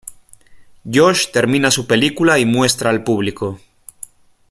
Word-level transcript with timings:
Josh 0.91 1.29
termina 1.31 1.69
su 1.69 1.85
película 1.85 2.39
y 2.39 2.45
muestra 2.47 2.89
al 2.89 3.03
público. 3.03 3.59